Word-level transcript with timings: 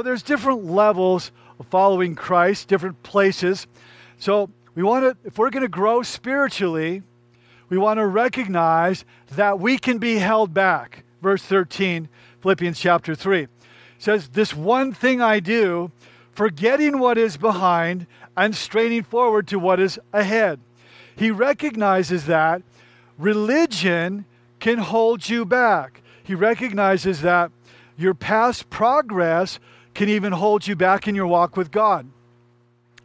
so 0.00 0.04
there's 0.04 0.22
different 0.22 0.64
levels 0.64 1.30
of 1.58 1.66
following 1.66 2.14
Christ, 2.14 2.68
different 2.68 3.02
places. 3.02 3.66
So 4.18 4.48
we 4.74 4.82
want 4.82 5.04
to, 5.04 5.28
if 5.28 5.36
we're 5.36 5.50
going 5.50 5.60
to 5.62 5.68
grow 5.68 6.00
spiritually, 6.00 7.02
we 7.68 7.76
want 7.76 7.98
to 7.98 8.06
recognize 8.06 9.04
that 9.32 9.60
we 9.60 9.76
can 9.76 9.98
be 9.98 10.14
held 10.14 10.54
back. 10.54 11.04
Verse 11.20 11.42
13, 11.42 12.08
Philippians 12.40 12.80
chapter 12.80 13.14
3 13.14 13.46
says, 13.98 14.30
This 14.30 14.54
one 14.54 14.94
thing 14.94 15.20
I 15.20 15.38
do, 15.38 15.92
forgetting 16.32 16.98
what 16.98 17.18
is 17.18 17.36
behind 17.36 18.06
and 18.34 18.56
straining 18.56 19.02
forward 19.02 19.46
to 19.48 19.58
what 19.58 19.78
is 19.78 20.00
ahead. 20.14 20.60
He 21.14 21.30
recognizes 21.30 22.24
that 22.24 22.62
religion 23.18 24.24
can 24.60 24.78
hold 24.78 25.28
you 25.28 25.44
back. 25.44 26.00
He 26.22 26.34
recognizes 26.34 27.20
that 27.20 27.52
your 27.98 28.14
past 28.14 28.70
progress 28.70 29.60
can 30.00 30.08
even 30.08 30.32
hold 30.32 30.66
you 30.66 30.74
back 30.74 31.06
in 31.06 31.14
your 31.14 31.26
walk 31.26 31.58
with 31.58 31.70
God. 31.70 32.08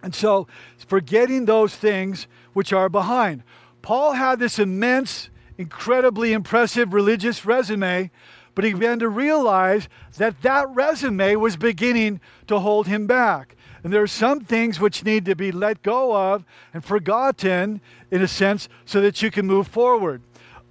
And 0.01 0.15
so, 0.15 0.47
forgetting 0.87 1.43
those 1.43 1.75
things 1.75 2.25
which 2.53 2.71
are 2.71 2.87
behind. 2.87 3.43
Paul 3.81 4.13
had 4.13 4.39
this 4.39 4.59
immense, 4.59 5.29
incredibly 5.57 6.31
impressive 6.31 6.93
religious 6.93 7.45
resume, 7.45 8.11
but 8.53 8.63
he 8.63 8.71
began 8.71 8.99
to 8.99 9.09
realize 9.09 9.89
that 10.15 10.41
that 10.43 10.69
resume 10.69 11.35
was 11.35 11.57
beginning 11.57 12.21
to 12.47 12.59
hold 12.59 12.87
him 12.87 13.07
back. 13.07 13.57
And 13.83 13.91
there 13.91 14.01
are 14.01 14.07
some 14.07 14.39
things 14.39 14.79
which 14.79 15.03
need 15.03 15.25
to 15.25 15.35
be 15.35 15.51
let 15.51 15.83
go 15.83 16.15
of 16.15 16.45
and 16.73 16.81
forgotten, 16.81 17.81
in 18.09 18.21
a 18.21 18.27
sense, 18.29 18.69
so 18.85 19.01
that 19.01 19.21
you 19.21 19.29
can 19.29 19.45
move 19.45 19.67
forward. 19.67 20.21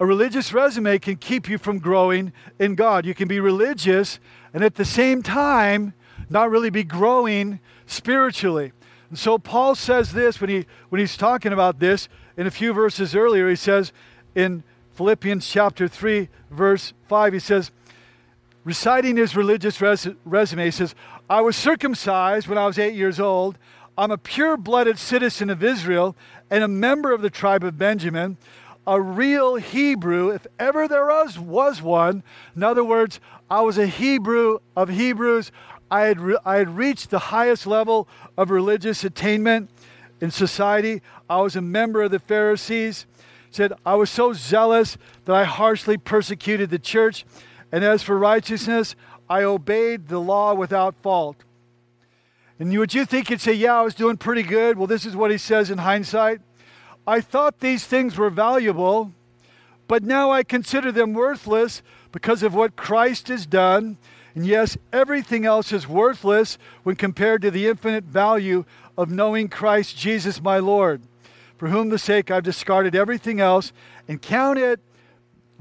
A 0.01 0.07
religious 0.07 0.55
resume 0.55 0.99
can 1.01 1.17
keep 1.17 1.51
you 1.51 1.59
from 1.59 1.81
growing 1.81 2.33
in 2.59 2.77
God. 2.77 3.05
You 3.05 3.15
can 3.15 3.29
be 3.29 3.41
religious 3.41 4.21
and 4.55 4.65
at 4.65 4.77
the 4.77 4.87
same 4.87 5.23
time 5.23 5.93
not 6.31 6.51
really 6.51 6.71
be 6.71 6.85
growing 6.85 7.61
spiritually. 7.87 8.73
And 9.11 9.19
so 9.19 9.39
Paul 9.39 9.75
says 9.75 10.13
this 10.13 10.41
when 10.41 10.51
he 10.51 10.67
when 10.89 11.01
he's 11.01 11.17
talking 11.17 11.53
about 11.53 11.79
this 11.79 12.09
in 12.37 12.47
a 12.47 12.51
few 12.51 12.73
verses 12.73 13.15
earlier. 13.15 13.49
He 13.49 13.57
says 13.57 13.93
in 14.35 14.63
Philippians 14.95 15.47
chapter 15.47 15.89
3 15.89 16.29
verse 16.51 16.93
5 17.09 17.33
he 17.33 17.39
says 17.39 17.71
reciting 18.65 19.17
his 19.17 19.37
religious 19.37 19.81
res- 19.81 20.09
resume 20.25 20.65
he 20.65 20.71
says 20.71 20.95
I 21.29 21.41
was 21.41 21.57
circumcised 21.57 22.49
when 22.49 22.59
I 22.59 22.67
was 22.67 22.79
8 22.79 22.95
years 22.95 23.19
old. 23.19 23.59
I'm 23.97 24.11
a 24.11 24.19
pure-blooded 24.19 24.99
citizen 24.99 25.51
of 25.51 25.63
Israel 25.63 26.17
and 26.51 26.65
a 26.65 26.69
member 26.69 27.13
of 27.13 27.23
the 27.23 27.31
tribe 27.31 27.63
of 27.63 27.79
Benjamin 27.79 28.37
a 28.87 29.01
real 29.01 29.57
Hebrew, 29.57 30.31
if 30.31 30.47
ever 30.59 30.87
there 30.87 31.07
was, 31.07 31.39
was 31.39 31.81
one. 31.81 32.23
In 32.55 32.63
other 32.63 32.85
words, 32.85 33.21
I 33.51 33.63
was 33.63 33.79
a 33.79 33.87
Hebrew 33.87 34.59
of 34.77 34.89
Hebrews. 34.89 35.53
I 35.91 36.03
had, 36.03 36.21
re- 36.21 36.39
I 36.45 36.57
had 36.57 36.77
reached 36.77 37.11
the 37.11 37.19
highest 37.19 37.67
level 37.67 38.09
of 38.37 38.51
religious 38.51 39.05
attainment 39.05 39.71
in 40.21 40.31
society. 40.31 41.03
I 41.29 41.41
was 41.41 41.57
a 41.57 41.61
member 41.61 42.03
of 42.03 42.11
the 42.11 42.19
Pharisees. 42.19 43.07
Said, 43.51 43.73
I 43.87 43.95
was 43.95 44.11
so 44.11 44.33
zealous 44.33 44.97
that 45.27 45.35
I 45.35 45.45
harshly 45.45 45.97
persecuted 45.97 46.71
the 46.71 46.79
church. 46.79 47.25
And 47.71 47.85
as 47.85 48.03
for 48.03 48.19
righteousness, 48.19 48.97
I 49.29 49.43
obeyed 49.43 50.09
the 50.09 50.21
law 50.21 50.55
without 50.55 50.95
fault. 51.03 51.37
And 52.59 52.73
you, 52.73 52.79
would 52.81 52.95
you 52.95 53.05
think 53.05 53.31
you'd 53.31 53.41
say, 53.41 53.53
Yeah, 53.53 53.79
I 53.79 53.83
was 53.83 53.95
doing 53.95 54.17
pretty 54.17 54.43
good? 54.43 54.79
Well, 54.79 54.87
this 54.87 55.07
is 55.07 55.17
what 55.17 55.31
he 55.31 55.39
says 55.39 55.71
in 55.71 55.79
hindsight. 55.79 56.41
I 57.07 57.21
thought 57.21 57.61
these 57.61 57.85
things 57.85 58.17
were 58.17 58.31
valuable, 58.31 59.13
but 59.89 60.03
now 60.03 60.31
I 60.31 60.43
consider 60.43 60.91
them 60.91 61.13
worthless 61.13 61.83
because 62.13 62.43
of 62.43 62.55
what 62.55 62.77
Christ 62.77 63.29
has 63.29 63.45
done. 63.45 63.99
And 64.35 64.47
yes, 64.47 64.77
everything 64.93 65.47
else 65.47 65.73
is 65.73 65.89
worthless 65.89 66.59
when 66.83 66.97
compared 66.97 67.43
to 67.43 67.51
the 67.51 67.69
infinite 67.69 68.05
value 68.05 68.65
of 68.99 69.11
knowing 69.11 69.49
Christ 69.49 69.97
Jesus 69.97 70.43
my 70.43 70.59
Lord, 70.59 71.03
for 71.57 71.69
whom 71.69 71.89
the 71.89 71.99
sake 71.99 72.31
I've 72.31 72.43
discarded 72.43 72.95
everything 72.95 73.41
else 73.41 73.73
and 74.09 74.21
count 74.21 74.59
it 74.59 74.81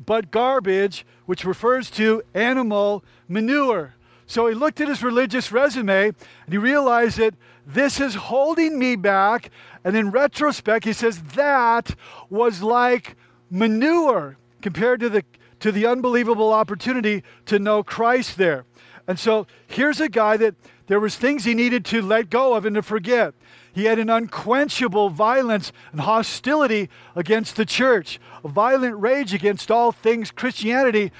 but 0.05 0.31
garbage, 0.31 1.05
which 1.25 1.45
refers 1.45 1.89
to 1.91 2.23
animal 2.33 3.03
manure. 3.27 3.93
So 4.25 4.47
he 4.47 4.55
looked 4.55 4.81
at 4.81 4.87
his 4.87 5.03
religious 5.03 5.51
resume 5.51 6.07
and 6.07 6.15
he 6.49 6.57
realized 6.57 7.17
that 7.17 7.35
this 7.65 7.99
is 7.99 8.15
holding 8.15 8.79
me 8.79 8.95
back. 8.95 9.51
And 9.83 9.95
in 9.95 10.11
retrospect, 10.11 10.85
he 10.85 10.93
says 10.93 11.21
that 11.35 11.95
was 12.29 12.61
like 12.61 13.15
manure 13.49 14.37
compared 14.61 14.99
to 15.01 15.09
the, 15.09 15.23
to 15.59 15.71
the 15.71 15.85
unbelievable 15.85 16.51
opportunity 16.51 17.23
to 17.45 17.59
know 17.59 17.83
Christ 17.83 18.37
there. 18.37 18.65
And 19.07 19.19
so 19.19 19.47
here's 19.67 19.99
a 19.99 20.09
guy 20.09 20.37
that 20.37 20.55
there 20.87 20.99
was 20.99 21.15
things 21.15 21.43
he 21.43 21.53
needed 21.53 21.85
to 21.85 22.01
let 22.01 22.29
go 22.29 22.53
of 22.53 22.65
and 22.65 22.75
to 22.75 22.81
forget. 22.81 23.33
He 23.73 23.85
had 23.85 23.99
an 23.99 24.09
unquenchable 24.09 25.09
violence 25.09 25.71
and 25.91 26.01
hostility 26.01 26.89
against 27.15 27.55
the 27.55 27.65
church, 27.65 28.19
a 28.43 28.47
violent 28.47 28.97
rage 28.97 29.33
against 29.33 29.71
all 29.71 29.91
things 29.91 30.31
Christianity, 30.31 31.11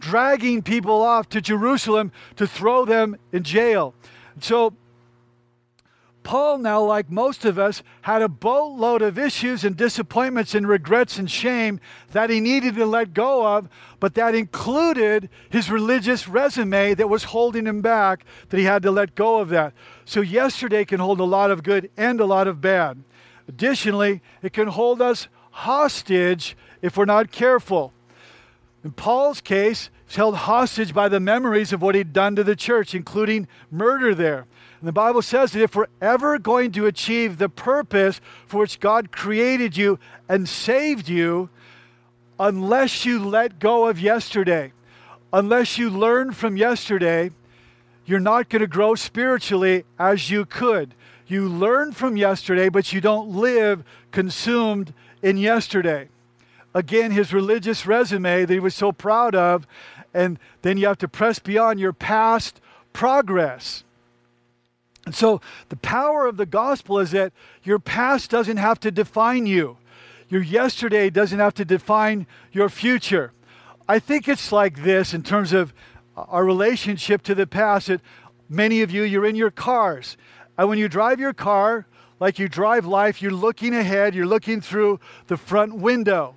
dragging 0.00 0.62
people 0.62 1.02
off 1.02 1.28
to 1.30 1.40
Jerusalem 1.40 2.10
to 2.36 2.46
throw 2.46 2.84
them 2.84 3.16
in 3.30 3.42
jail. 3.42 3.94
So 4.40 4.74
Paul, 6.22 6.58
now, 6.58 6.80
like 6.80 7.10
most 7.10 7.44
of 7.44 7.58
us, 7.58 7.82
had 8.02 8.22
a 8.22 8.28
boatload 8.28 9.02
of 9.02 9.18
issues 9.18 9.64
and 9.64 9.76
disappointments 9.76 10.54
and 10.54 10.68
regrets 10.68 11.18
and 11.18 11.30
shame 11.30 11.80
that 12.12 12.30
he 12.30 12.40
needed 12.40 12.76
to 12.76 12.86
let 12.86 13.12
go 13.12 13.46
of, 13.56 13.68
but 13.98 14.14
that 14.14 14.34
included 14.34 15.28
his 15.50 15.70
religious 15.70 16.28
resume 16.28 16.94
that 16.94 17.08
was 17.08 17.24
holding 17.24 17.66
him 17.66 17.80
back, 17.80 18.24
that 18.50 18.58
he 18.58 18.64
had 18.64 18.82
to 18.82 18.90
let 18.90 19.14
go 19.14 19.40
of 19.40 19.48
that. 19.48 19.72
So, 20.04 20.20
yesterday 20.20 20.84
can 20.84 21.00
hold 21.00 21.18
a 21.18 21.24
lot 21.24 21.50
of 21.50 21.62
good 21.62 21.90
and 21.96 22.20
a 22.20 22.26
lot 22.26 22.46
of 22.46 22.60
bad. 22.60 23.02
Additionally, 23.48 24.22
it 24.42 24.52
can 24.52 24.68
hold 24.68 25.02
us 25.02 25.28
hostage 25.50 26.56
if 26.80 26.96
we're 26.96 27.04
not 27.04 27.32
careful. 27.32 27.92
In 28.84 28.92
Paul's 28.92 29.40
case, 29.40 29.90
he's 30.06 30.16
held 30.16 30.36
hostage 30.36 30.92
by 30.92 31.08
the 31.08 31.20
memories 31.20 31.72
of 31.72 31.82
what 31.82 31.94
he'd 31.94 32.12
done 32.12 32.36
to 32.36 32.44
the 32.44 32.56
church, 32.56 32.94
including 32.94 33.46
murder 33.70 34.14
there. 34.14 34.46
And 34.82 34.88
the 34.88 34.92
Bible 34.92 35.22
says 35.22 35.52
that 35.52 35.62
if 35.62 35.76
we're 35.76 35.86
ever 36.00 36.40
going 36.40 36.72
to 36.72 36.86
achieve 36.86 37.38
the 37.38 37.48
purpose 37.48 38.20
for 38.48 38.62
which 38.62 38.80
God 38.80 39.12
created 39.12 39.76
you 39.76 40.00
and 40.28 40.48
saved 40.48 41.08
you, 41.08 41.50
unless 42.40 43.04
you 43.04 43.24
let 43.24 43.60
go 43.60 43.86
of 43.86 44.00
yesterday, 44.00 44.72
unless 45.32 45.78
you 45.78 45.88
learn 45.88 46.32
from 46.32 46.56
yesterday, 46.56 47.30
you're 48.06 48.18
not 48.18 48.48
going 48.48 48.58
to 48.58 48.66
grow 48.66 48.96
spiritually 48.96 49.84
as 50.00 50.30
you 50.30 50.44
could. 50.44 50.96
You 51.28 51.46
learn 51.46 51.92
from 51.92 52.16
yesterday, 52.16 52.68
but 52.68 52.92
you 52.92 53.00
don't 53.00 53.28
live 53.28 53.84
consumed 54.10 54.92
in 55.22 55.36
yesterday. 55.36 56.08
Again, 56.74 57.12
his 57.12 57.32
religious 57.32 57.86
resume 57.86 58.46
that 58.46 58.52
he 58.52 58.58
was 58.58 58.74
so 58.74 58.90
proud 58.90 59.36
of, 59.36 59.64
and 60.12 60.40
then 60.62 60.76
you 60.76 60.88
have 60.88 60.98
to 60.98 61.06
press 61.06 61.38
beyond 61.38 61.78
your 61.78 61.92
past 61.92 62.60
progress. 62.92 63.84
And 65.04 65.14
so 65.14 65.40
the 65.68 65.76
power 65.76 66.26
of 66.26 66.36
the 66.36 66.46
gospel 66.46 66.98
is 66.98 67.10
that 67.10 67.32
your 67.64 67.78
past 67.78 68.30
doesn't 68.30 68.56
have 68.56 68.78
to 68.80 68.90
define 68.90 69.46
you. 69.46 69.78
Your 70.28 70.42
yesterday 70.42 71.10
doesn't 71.10 71.38
have 71.38 71.54
to 71.54 71.64
define 71.64 72.26
your 72.52 72.68
future. 72.68 73.32
I 73.88 73.98
think 73.98 74.28
it's 74.28 74.52
like 74.52 74.82
this 74.82 75.12
in 75.12 75.22
terms 75.22 75.52
of 75.52 75.74
our 76.16 76.44
relationship 76.44 77.22
to 77.24 77.34
the 77.34 77.46
past 77.46 77.88
that 77.88 78.00
many 78.48 78.82
of 78.82 78.90
you 78.90 79.02
you're 79.02 79.26
in 79.26 79.36
your 79.36 79.50
cars. 79.50 80.16
And 80.56 80.68
when 80.68 80.78
you 80.78 80.88
drive 80.88 81.18
your 81.18 81.32
car, 81.32 81.86
like 82.20 82.38
you 82.38 82.48
drive 82.48 82.86
life, 82.86 83.20
you're 83.20 83.32
looking 83.32 83.74
ahead, 83.74 84.14
you're 84.14 84.26
looking 84.26 84.60
through 84.60 85.00
the 85.26 85.36
front 85.36 85.74
window. 85.74 86.36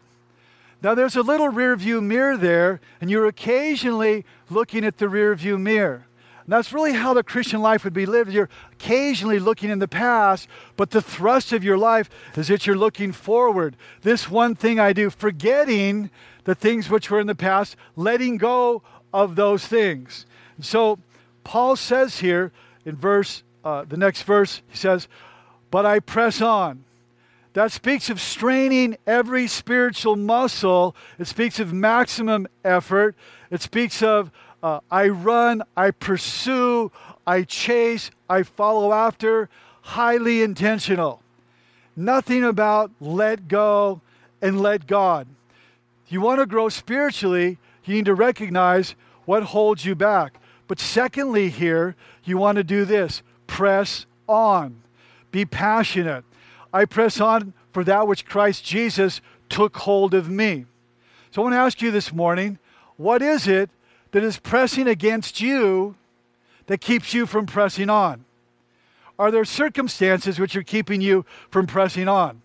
Now 0.82 0.96
there's 0.96 1.16
a 1.16 1.22
little 1.22 1.50
rear 1.50 1.76
view 1.76 2.02
mirror 2.02 2.38
there, 2.38 2.80
and 3.00 3.10
you're 3.10 3.28
occasionally 3.28 4.26
looking 4.50 4.84
at 4.84 4.98
the 4.98 5.08
rear 5.08 5.36
view 5.36 5.58
mirror. 5.58 6.06
And 6.46 6.54
that's 6.54 6.72
really 6.72 6.94
how 6.94 7.16
the 7.16 7.24
Christian 7.24 7.60
life 7.60 7.84
would 7.84 7.94
be 7.94 8.06
lived. 8.06 8.32
You're 8.32 8.50
occasionally 8.74 9.40
looking 9.40 9.72
in 9.72 9.80
the 9.80 9.88
past, 9.88 10.48
but 10.78 10.92
the 10.92 11.02
thrust 11.02 11.52
of 11.52 11.64
your 11.64 11.78
life 11.78 12.08
is 12.36 12.50
that 12.50 12.68
you're 12.68 12.76
looking 12.76 13.12
forward. 13.12 13.76
This 14.02 14.30
one 14.30 14.54
thing 14.54 14.80
I 14.80 14.94
do, 14.94 15.10
forgetting 15.10 16.12
the 16.44 16.54
things 16.54 16.88
which 16.88 17.10
were 17.10 17.20
in 17.20 17.26
the 17.26 17.34
past, 17.34 17.76
letting 17.96 18.38
go 18.38 18.84
of 19.12 19.36
those 19.36 19.66
things. 19.66 20.28
So 20.62 21.00
Paul 21.44 21.76
says 21.76 22.20
here 22.20 22.52
in 22.86 22.96
verse, 22.96 23.42
uh, 23.64 23.86
the 23.86 23.98
next 23.98 24.22
verse, 24.22 24.62
he 24.68 24.78
says, 24.78 25.08
But 25.72 25.88
I 25.88 26.00
press 26.00 26.42
on. 26.42 26.84
That 27.54 27.72
speaks 27.72 28.10
of 28.12 28.22
straining 28.22 28.98
every 29.08 29.48
spiritual 29.48 30.16
muscle. 30.16 30.96
It 31.18 31.26
speaks 31.26 31.60
of 31.60 31.74
maximum 31.74 32.48
effort. 32.64 33.16
It 33.50 33.62
speaks 33.62 34.04
of 34.04 34.30
uh, 34.66 34.80
I 34.90 35.10
run, 35.10 35.62
I 35.78 35.92
pursue, 35.92 36.92
I 37.28 37.44
chase, 37.44 38.10
I 38.28 38.42
follow 38.42 38.94
after, 38.94 39.48
highly 39.82 40.42
intentional. 40.42 41.22
Nothing 41.96 42.44
about 42.44 42.90
let 43.00 43.48
go 43.48 44.02
and 44.42 44.60
let 44.60 44.88
God. 44.88 45.28
You 46.08 46.20
want 46.20 46.40
to 46.40 46.48
grow 46.48 46.70
spiritually, 46.70 47.60
you 47.84 47.94
need 47.94 48.06
to 48.06 48.16
recognize 48.16 48.96
what 49.26 49.44
holds 49.44 49.86
you 49.86 49.94
back. 49.94 50.40
But 50.68 50.80
secondly, 50.80 51.50
here, 51.50 51.96
you 52.24 52.40
want 52.40 52.56
to 52.56 52.64
do 52.64 52.86
this 52.86 53.22
press 53.46 54.08
on, 54.28 54.82
be 55.30 55.46
passionate. 55.46 56.26
I 56.74 56.86
press 56.86 57.22
on 57.22 57.54
for 57.72 57.84
that 57.84 58.08
which 58.08 58.26
Christ 58.26 58.66
Jesus 58.66 59.22
took 59.48 59.78
hold 59.78 60.16
of 60.16 60.28
me. 60.28 60.66
So 61.30 61.44
I 61.44 61.44
want 61.44 61.54
to 61.54 61.60
ask 61.60 61.84
you 61.84 61.92
this 61.92 62.12
morning 62.12 62.58
what 62.98 63.22
is 63.22 63.48
it 63.48 63.70
that 64.16 64.24
is 64.24 64.40
pressing 64.40 64.88
against 64.88 65.42
you 65.42 65.94
that 66.68 66.80
keeps 66.80 67.14
you 67.14 67.26
from 67.26 67.46
pressing 67.46 67.90
on? 67.90 68.24
Are 69.20 69.30
there 69.30 69.44
circumstances 69.44 70.40
which 70.40 70.56
are 70.56 70.64
keeping 70.64 71.02
you 71.02 71.26
from 71.52 71.68
pressing 71.68 72.08
on? 72.08 72.42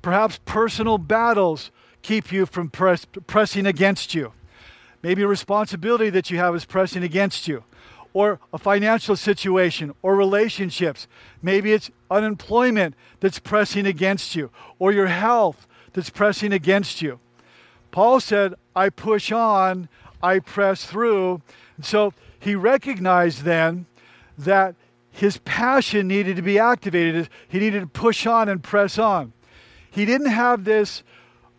Perhaps 0.00 0.38
personal 0.44 0.98
battles 0.98 1.72
keep 2.02 2.30
you 2.30 2.46
from 2.46 2.70
press, 2.70 3.04
pressing 3.26 3.66
against 3.66 4.14
you. 4.14 4.32
Maybe 5.02 5.22
a 5.22 5.26
responsibility 5.26 6.08
that 6.10 6.30
you 6.30 6.38
have 6.38 6.54
is 6.54 6.64
pressing 6.64 7.02
against 7.02 7.48
you, 7.48 7.64
or 8.12 8.38
a 8.52 8.58
financial 8.58 9.16
situation, 9.16 9.96
or 10.02 10.14
relationships. 10.14 11.08
Maybe 11.42 11.72
it's 11.72 11.90
unemployment 12.12 12.94
that's 13.18 13.40
pressing 13.40 13.86
against 13.86 14.36
you, 14.36 14.52
or 14.78 14.92
your 14.92 15.08
health 15.08 15.66
that's 15.94 16.10
pressing 16.10 16.52
against 16.52 17.02
you. 17.02 17.18
Paul 17.90 18.20
said, 18.20 18.54
I 18.76 18.88
push 18.88 19.32
on, 19.32 19.88
I 20.22 20.38
press 20.38 20.84
through. 20.84 21.42
So 21.80 22.14
he 22.38 22.54
recognized 22.54 23.42
then 23.42 23.86
that 24.38 24.74
his 25.10 25.38
passion 25.38 26.08
needed 26.08 26.36
to 26.36 26.42
be 26.42 26.58
activated. 26.58 27.28
He 27.48 27.58
needed 27.58 27.80
to 27.80 27.86
push 27.86 28.26
on 28.26 28.48
and 28.48 28.62
press 28.62 28.98
on. 28.98 29.32
He 29.90 30.04
didn't 30.04 30.30
have 30.30 30.64
this 30.64 31.02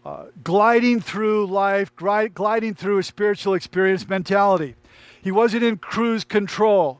uh, 0.06 0.26
gliding 0.44 1.00
through 1.00 1.46
life, 1.48 1.96
gliding 1.96 2.74
through 2.74 2.98
a 2.98 3.04
spiritual 3.04 3.54
experience 3.54 4.10
mentality. 4.10 4.76
He 5.22 5.32
wasn't 5.32 5.64
in 5.64 5.78
cruise 5.78 6.24
control. 6.24 7.00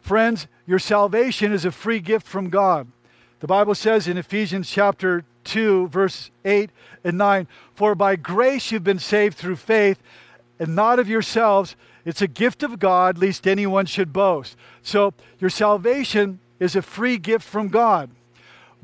Friends, 0.00 0.48
your 0.66 0.78
salvation 0.78 1.52
is 1.52 1.64
a 1.64 1.70
free 1.70 2.00
gift 2.00 2.26
from 2.26 2.48
God. 2.48 2.88
The 3.40 3.46
Bible 3.46 3.74
says 3.74 4.08
in 4.08 4.18
Ephesians 4.18 4.68
chapter 4.68 5.24
2, 5.44 5.88
verse 5.88 6.30
8 6.44 6.70
and 7.04 7.16
9, 7.16 7.46
For 7.74 7.94
by 7.94 8.16
grace 8.16 8.72
you've 8.72 8.84
been 8.84 8.98
saved 8.98 9.36
through 9.36 9.56
faith, 9.56 10.02
and 10.60 10.76
not 10.76 11.00
of 11.00 11.08
yourselves. 11.08 11.74
It's 12.04 12.22
a 12.22 12.28
gift 12.28 12.62
of 12.62 12.78
God, 12.78 13.18
lest 13.18 13.48
anyone 13.48 13.86
should 13.86 14.12
boast. 14.12 14.56
So 14.82 15.12
your 15.40 15.50
salvation 15.50 16.38
is 16.60 16.76
a 16.76 16.82
free 16.82 17.18
gift 17.18 17.44
from 17.44 17.68
God. 17.68 18.10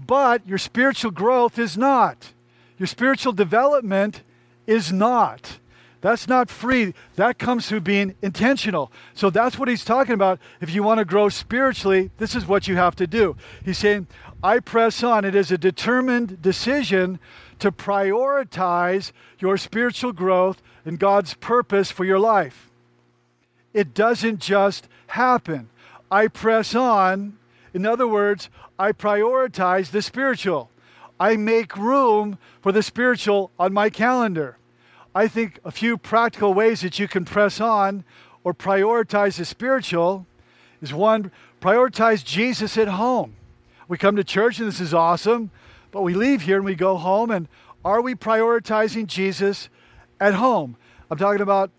But 0.04 0.46
your 0.48 0.58
spiritual 0.58 1.12
growth 1.12 1.58
is 1.58 1.76
not. 1.76 2.32
Your 2.78 2.86
spiritual 2.86 3.32
development 3.32 4.22
is 4.66 4.92
not. 4.92 5.58
That's 6.02 6.28
not 6.28 6.50
free. 6.50 6.94
That 7.16 7.38
comes 7.38 7.68
through 7.68 7.80
being 7.80 8.14
intentional. 8.22 8.92
So 9.14 9.30
that's 9.30 9.58
what 9.58 9.68
he's 9.68 9.84
talking 9.84 10.14
about. 10.14 10.38
If 10.60 10.74
you 10.74 10.82
want 10.82 10.98
to 10.98 11.04
grow 11.04 11.28
spiritually, 11.28 12.10
this 12.18 12.34
is 12.34 12.46
what 12.46 12.68
you 12.68 12.76
have 12.76 12.94
to 12.96 13.06
do. 13.06 13.36
He's 13.64 13.78
saying, 13.78 14.06
I 14.42 14.60
press 14.60 15.02
on. 15.02 15.24
It 15.24 15.34
is 15.34 15.50
a 15.50 15.58
determined 15.58 16.40
decision 16.42 17.18
to 17.58 17.72
prioritize 17.72 19.12
your 19.38 19.56
spiritual 19.56 20.12
growth 20.12 20.62
and 20.86 20.98
God's 20.98 21.34
purpose 21.34 21.90
for 21.90 22.04
your 22.04 22.20
life. 22.20 22.70
It 23.74 23.92
doesn't 23.92 24.40
just 24.40 24.88
happen. 25.08 25.68
I 26.10 26.28
press 26.28 26.74
on. 26.74 27.36
In 27.74 27.84
other 27.84 28.08
words, 28.08 28.48
I 28.78 28.92
prioritize 28.92 29.90
the 29.90 30.00
spiritual. 30.00 30.70
I 31.18 31.36
make 31.36 31.76
room 31.76 32.38
for 32.62 32.72
the 32.72 32.82
spiritual 32.82 33.50
on 33.58 33.72
my 33.72 33.90
calendar. 33.90 34.56
I 35.14 35.28
think 35.28 35.58
a 35.64 35.70
few 35.70 35.98
practical 35.98 36.54
ways 36.54 36.82
that 36.82 36.98
you 36.98 37.08
can 37.08 37.24
press 37.24 37.60
on 37.60 38.04
or 38.44 38.54
prioritize 38.54 39.38
the 39.38 39.44
spiritual 39.44 40.26
is 40.80 40.94
one, 40.94 41.32
prioritize 41.60 42.24
Jesus 42.24 42.78
at 42.78 42.88
home. 42.88 43.34
We 43.88 43.98
come 43.98 44.16
to 44.16 44.24
church 44.24 44.58
and 44.58 44.68
this 44.68 44.80
is 44.80 44.94
awesome, 44.94 45.50
but 45.90 46.02
we 46.02 46.14
leave 46.14 46.42
here 46.42 46.56
and 46.56 46.64
we 46.64 46.74
go 46.74 46.96
home 46.96 47.30
and 47.30 47.48
are 47.84 48.00
we 48.00 48.14
prioritizing 48.14 49.06
Jesus 49.06 49.68
at 50.20 50.34
home? 50.34 50.76
I'm 51.10 51.18
talking 51.18 51.40
about 51.40 51.70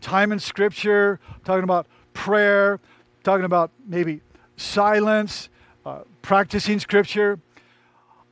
time 0.00 0.32
in 0.32 0.38
scripture, 0.38 1.18
I'm 1.28 1.40
talking 1.44 1.64
about 1.64 1.86
prayer, 2.12 2.74
I'm 2.74 3.22
talking 3.22 3.44
about 3.44 3.70
maybe 3.86 4.20
silence, 4.56 5.48
uh, 5.86 6.00
practicing 6.22 6.78
scripture. 6.78 7.38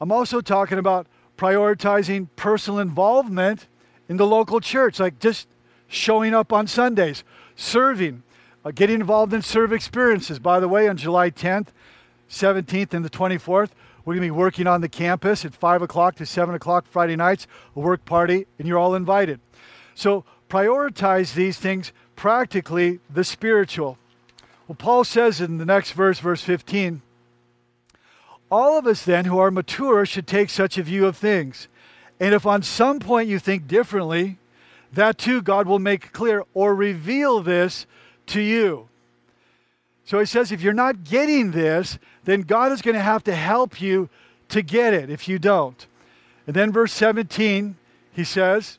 I'm 0.01 0.13
also 0.13 0.41
talking 0.41 0.79
about 0.79 1.07
prioritizing 1.39 2.29
personal 2.37 2.81
involvement 2.81 3.67
in 4.09 4.17
the 4.17 4.27
local 4.27 4.61
church, 4.61 5.01
like 5.01 5.19
just 5.19 5.49
showing 5.89 6.35
up 6.35 6.53
on 6.53 6.67
Sundays, 6.67 7.25
serving, 7.57 8.23
uh, 8.65 8.71
getting 8.71 9.01
involved 9.01 9.33
in 9.33 9.43
serve 9.43 9.73
experiences. 9.73 10.39
By 10.39 10.61
the 10.61 10.69
way, 10.69 10.89
on 10.89 10.97
July 10.97 11.31
10th, 11.31 11.69
17th, 12.29 12.95
and 12.95 13.05
the 13.05 13.11
24th, 13.11 13.71
we're 14.05 14.15
going 14.15 14.23
to 14.23 14.27
be 14.27 14.31
working 14.31 14.67
on 14.67 14.81
the 14.81 14.89
campus 14.89 15.45
at 15.45 15.55
5 15.55 15.83
o'clock 15.83 16.17
to 16.17 16.27
7 16.27 16.55
o'clock 16.55 16.87
Friday 16.87 17.15
nights, 17.15 17.47
a 17.77 17.81
work 17.81 18.05
party, 18.05 18.47
and 18.59 18.67
you're 18.67 18.79
all 18.79 18.95
invited. 18.95 19.39
So 19.95 20.25
prioritize 20.49 21.35
these 21.35 21.59
things 21.59 21.93
practically, 22.17 23.01
the 23.09 23.25
spiritual. 23.25 23.99
Well, 24.69 24.77
Paul 24.77 25.05
says 25.05 25.41
in 25.41 25.59
the 25.59 25.67
next 25.67 25.93
verse, 25.93 26.19
verse 26.19 26.43
15, 26.43 27.03
all 28.51 28.79
of 28.79 28.87
us, 28.87 29.03
then, 29.05 29.25
who 29.25 29.39
are 29.39 29.51
mature, 29.51 30.05
should 30.05 30.27
take 30.27 30.51
such 30.51 30.77
a 30.77 30.83
view 30.83 31.07
of 31.07 31.17
things. 31.17 31.69
And 32.21 32.35
if 32.35 32.45
on 32.45 32.63
some 32.63 33.01
point 33.01 33.29
you 33.29 33.39
think 33.39 33.67
differently, 33.67 34.37
that 34.93 35.17
too 35.17 35.41
God 35.41 35.67
will 35.67 35.79
make 35.79 36.13
clear 36.13 36.45
or 36.53 36.75
reveal 36.75 37.41
this 37.41 37.87
to 38.27 38.43
you. 38.43 38.89
So 40.05 40.19
he 40.19 40.27
says, 40.27 40.53
if 40.53 40.61
you're 40.61 40.75
not 40.75 41.05
getting 41.05 41.53
this, 41.53 41.99
then 42.25 42.43
God 42.43 42.73
is 42.73 42.83
going 42.83 42.95
to 42.95 43.03
have 43.03 43.25
to 43.25 43.35
help 43.35 43.81
you 43.81 44.11
to 44.51 44.61
get 44.61 44.93
it 44.93 45.09
if 45.09 45.29
you 45.29 45.39
don't. 45.39 45.87
And 46.47 46.55
then, 46.55 46.73
verse 46.73 46.93
17, 46.93 47.77
he 48.13 48.25
says, 48.25 48.79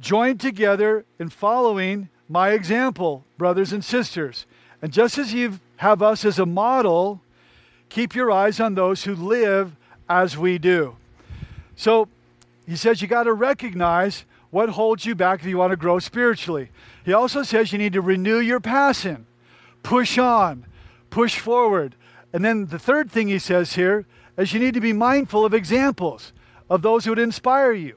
Join 0.00 0.38
together 0.38 1.04
in 1.18 1.30
following 1.30 2.08
my 2.28 2.50
example, 2.50 3.24
brothers 3.38 3.72
and 3.72 3.84
sisters. 3.84 4.46
And 4.82 4.92
just 4.92 5.18
as 5.18 5.32
you 5.32 5.60
have 5.76 6.02
us 6.02 6.24
as 6.24 6.38
a 6.38 6.46
model, 6.46 7.20
Keep 7.94 8.16
your 8.16 8.32
eyes 8.32 8.58
on 8.58 8.74
those 8.74 9.04
who 9.04 9.14
live 9.14 9.76
as 10.08 10.36
we 10.36 10.58
do. 10.58 10.96
So 11.76 12.08
he 12.66 12.74
says 12.74 13.00
you 13.00 13.06
got 13.06 13.22
to 13.22 13.32
recognize 13.32 14.24
what 14.50 14.70
holds 14.70 15.06
you 15.06 15.14
back 15.14 15.38
if 15.38 15.46
you 15.46 15.58
want 15.58 15.70
to 15.70 15.76
grow 15.76 16.00
spiritually. 16.00 16.70
He 17.04 17.12
also 17.12 17.44
says 17.44 17.70
you 17.72 17.78
need 17.78 17.92
to 17.92 18.00
renew 18.00 18.38
your 18.38 18.58
passion, 18.58 19.26
push 19.84 20.18
on, 20.18 20.66
push 21.10 21.38
forward. 21.38 21.94
And 22.32 22.44
then 22.44 22.66
the 22.66 22.80
third 22.80 23.12
thing 23.12 23.28
he 23.28 23.38
says 23.38 23.74
here 23.74 24.06
is 24.36 24.52
you 24.52 24.58
need 24.58 24.74
to 24.74 24.80
be 24.80 24.92
mindful 24.92 25.44
of 25.44 25.54
examples 25.54 26.32
of 26.68 26.82
those 26.82 27.04
who 27.04 27.12
would 27.12 27.20
inspire 27.20 27.72
you, 27.72 27.96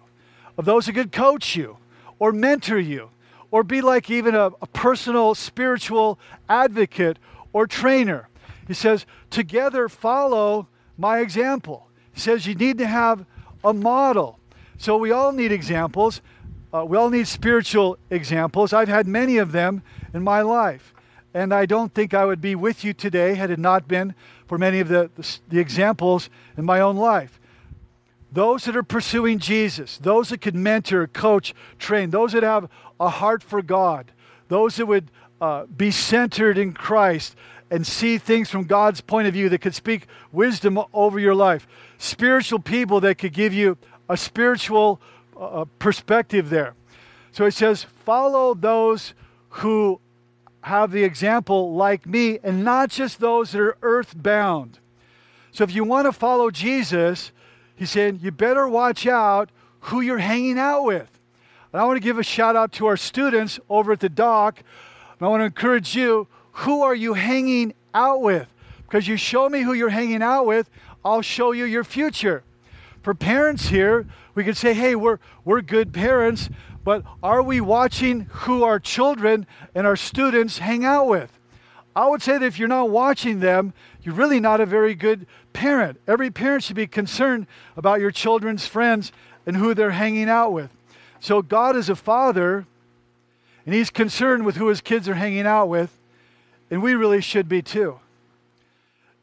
of 0.59 0.65
those 0.65 0.85
who 0.85 0.93
could 0.93 1.11
coach 1.11 1.55
you 1.55 1.77
or 2.19 2.31
mentor 2.31 2.79
you, 2.79 3.09
or 3.51 3.63
be 3.63 3.81
like 3.81 4.09
even 4.09 4.35
a, 4.35 4.47
a 4.61 4.67
personal 4.67 5.35
spiritual 5.35 6.19
advocate 6.49 7.17
or 7.53 7.67
trainer. 7.67 8.29
He 8.67 8.73
says, 8.73 9.05
together 9.29 9.87
follow 9.87 10.67
my 10.97 11.19
example. 11.19 11.87
He 12.13 12.19
says, 12.19 12.45
you 12.45 12.55
need 12.55 12.77
to 12.79 12.87
have 12.87 13.25
a 13.63 13.73
model. 13.73 14.39
So 14.77 14.97
we 14.97 15.11
all 15.11 15.31
need 15.31 15.51
examples. 15.51 16.21
Uh, 16.73 16.83
we 16.85 16.97
all 16.97 17.09
need 17.09 17.27
spiritual 17.27 17.97
examples. 18.09 18.73
I've 18.73 18.89
had 18.89 19.07
many 19.07 19.37
of 19.37 19.51
them 19.51 19.81
in 20.13 20.23
my 20.23 20.41
life. 20.41 20.93
And 21.33 21.53
I 21.53 21.65
don't 21.65 21.93
think 21.93 22.13
I 22.13 22.25
would 22.25 22.41
be 22.41 22.55
with 22.55 22.83
you 22.83 22.93
today 22.93 23.35
had 23.35 23.51
it 23.51 23.59
not 23.59 23.87
been 23.87 24.15
for 24.47 24.57
many 24.57 24.79
of 24.79 24.87
the, 24.87 25.09
the, 25.15 25.37
the 25.49 25.59
examples 25.59 26.29
in 26.57 26.65
my 26.65 26.79
own 26.79 26.97
life. 26.97 27.39
Those 28.37 28.65
that 28.65 28.75
are 28.75 28.83
pursuing 28.83 29.39
Jesus, 29.39 29.97
those 29.97 30.29
that 30.29 30.41
could 30.41 30.53
mentor, 30.53 31.07
coach, 31.07 31.55
train, 31.79 32.11
those 32.11 32.33
that 32.33 32.43
have 32.43 32.69
a 32.99 33.09
heart 33.09 33.41
for 33.41 33.63
God, 33.63 34.11
those 34.47 34.75
that 34.75 34.85
would 34.85 35.09
uh, 35.41 35.65
be 35.65 35.89
centered 35.89 36.55
in 36.55 36.73
Christ, 36.73 37.35
and 37.71 37.85
see 37.85 38.19
things 38.19 38.47
from 38.47 38.65
God's 38.65 39.01
point 39.01 39.27
of 39.27 39.33
view 39.33 39.49
that 39.49 39.61
could 39.61 39.73
speak 39.73 40.05
wisdom 40.31 40.79
over 40.93 41.17
your 41.19 41.33
life. 41.33 41.67
Spiritual 41.97 42.59
people 42.59 42.99
that 42.99 43.17
could 43.17 43.33
give 43.33 43.55
you 43.55 43.75
a 44.07 44.15
spiritual 44.15 45.01
uh, 45.35 45.65
perspective 45.79 46.51
there. 46.51 46.75
So 47.31 47.45
it 47.45 47.55
says, 47.55 47.87
follow 48.05 48.53
those 48.53 49.15
who 49.49 49.99
have 50.61 50.91
the 50.91 51.03
example 51.03 51.73
like 51.73 52.05
me, 52.05 52.37
and 52.43 52.63
not 52.63 52.91
just 52.91 53.19
those 53.19 53.53
that 53.53 53.61
are 53.61 53.77
earthbound. 53.81 54.77
So 55.51 55.63
if 55.63 55.73
you 55.73 55.83
want 55.83 56.05
to 56.05 56.11
follow 56.11 56.51
Jesus, 56.51 57.31
he's 57.77 57.91
saying 57.91 58.19
you 58.21 58.31
better 58.31 58.67
watch 58.67 59.07
out 59.07 59.49
who 59.79 60.01
you're 60.01 60.17
hanging 60.17 60.59
out 60.59 60.83
with. 60.83 61.09
And 61.71 61.81
I 61.81 61.85
want 61.85 61.97
to 61.97 62.03
give 62.03 62.19
a 62.19 62.23
shout 62.23 62.55
out 62.55 62.73
to 62.73 62.87
our 62.87 62.97
students 62.97 63.59
over 63.69 63.93
at 63.93 64.01
the 64.01 64.09
dock. 64.09 64.61
And 65.19 65.25
I 65.25 65.29
want 65.29 65.41
to 65.41 65.45
encourage 65.45 65.95
you 65.95 66.27
who 66.51 66.81
are 66.81 66.95
you 66.95 67.13
hanging 67.13 67.73
out 67.93 68.21
with? 68.21 68.47
Because 68.83 69.07
you 69.07 69.15
show 69.15 69.47
me 69.47 69.61
who 69.61 69.73
you're 69.73 69.89
hanging 69.89 70.23
out 70.23 70.45
with, 70.45 70.69
I'll 71.05 71.21
show 71.21 71.51
you 71.51 71.65
your 71.65 71.83
future. 71.83 72.43
For 73.03 73.13
parents 73.13 73.67
here, 73.69 74.07
we 74.33 74.43
could 74.43 74.57
say, 74.57 74.73
hey, 74.73 74.95
we're, 74.95 75.19
we're 75.45 75.61
good 75.61 75.93
parents, 75.93 76.49
but 76.83 77.03
are 77.21 77.43
we 77.43 77.61
watching 77.61 78.21
who 78.21 78.63
our 78.63 78.79
children 78.79 79.45
and 79.75 79.85
our 79.85 79.95
students 79.95 80.57
hang 80.57 80.83
out 80.83 81.07
with? 81.07 81.31
I 81.95 82.07
would 82.07 82.21
say 82.21 82.33
that 82.37 82.43
if 82.43 82.59
you're 82.59 82.67
not 82.67 82.89
watching 82.89 83.39
them, 83.39 83.73
you're 84.01 84.15
really 84.15 84.39
not 84.39 84.61
a 84.61 84.65
very 84.65 84.93
good 84.93 85.25
parent. 85.57 85.99
Every 86.07 86.29
parent 86.29 86.63
should 86.63 86.75
be 86.75 86.85
concerned 86.85 87.47
about 87.75 87.99
your 87.99 88.11
children's 88.11 88.67
friends 88.67 89.11
and 89.47 89.57
who 89.57 89.73
they're 89.73 89.89
hanging 89.89 90.29
out 90.29 90.53
with. 90.53 90.69
So 91.19 91.41
God 91.41 91.75
is 91.75 91.89
a 91.89 91.95
father, 91.95 92.67
and 93.65 93.73
He's 93.73 93.89
concerned 93.89 94.45
with 94.45 94.57
who 94.57 94.67
His 94.67 94.81
kids 94.81 95.09
are 95.09 95.15
hanging 95.15 95.47
out 95.47 95.67
with, 95.67 95.97
and 96.69 96.83
we 96.83 96.93
really 96.93 97.21
should 97.21 97.49
be 97.49 97.63
too. 97.63 97.99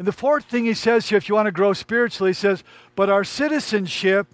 And 0.00 0.09
the 0.09 0.12
fourth 0.12 0.47
thing 0.47 0.64
He 0.64 0.75
says 0.75 1.09
here, 1.09 1.19
if 1.19 1.29
you 1.29 1.37
want 1.37 1.47
to 1.47 1.53
grow 1.53 1.73
spiritually, 1.73 2.31
He 2.31 2.35
says, 2.35 2.64
but 2.97 3.09
our 3.09 3.23
citizenship 3.23 4.26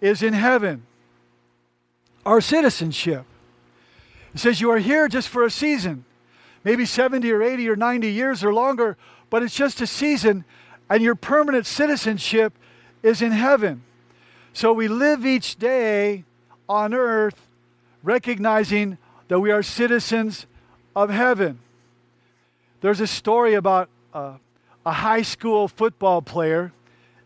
is 0.00 0.22
in 0.22 0.34
heaven. 0.34 0.84
Our 2.24 2.40
citizenship. 2.40 3.24
He 4.32 4.38
says, 4.38 4.60
you 4.60 4.70
are 4.70 4.78
here 4.78 5.08
just 5.08 5.28
for 5.28 5.42
a 5.44 5.50
season, 5.50 6.04
maybe 6.62 6.86
70 6.86 7.28
or 7.32 7.42
80 7.42 7.68
or 7.68 7.74
90 7.74 8.12
years 8.12 8.44
or 8.44 8.54
longer, 8.54 8.96
but 9.28 9.42
it's 9.42 9.56
just 9.56 9.80
a 9.80 9.88
season, 9.88 10.44
and 10.92 11.02
your 11.02 11.14
permanent 11.14 11.64
citizenship 11.64 12.52
is 13.02 13.22
in 13.22 13.32
heaven. 13.32 13.82
So 14.52 14.74
we 14.74 14.88
live 14.88 15.24
each 15.24 15.56
day 15.56 16.24
on 16.68 16.92
earth 16.92 17.48
recognizing 18.02 18.98
that 19.28 19.40
we 19.40 19.50
are 19.50 19.62
citizens 19.62 20.44
of 20.94 21.08
heaven. 21.08 21.60
There's 22.82 23.00
a 23.00 23.06
story 23.06 23.54
about 23.54 23.88
uh, 24.12 24.34
a 24.84 24.92
high 24.92 25.22
school 25.22 25.66
football 25.66 26.20
player, 26.20 26.72